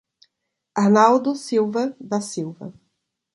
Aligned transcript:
Arnaldo 0.73 1.35
Silva 1.35 1.95
da 2.01 2.19
Silva 2.21 2.73